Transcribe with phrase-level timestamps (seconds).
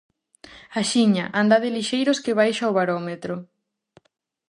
[0.71, 3.33] -Axiña, andade lixeiros que baixa o barómetro.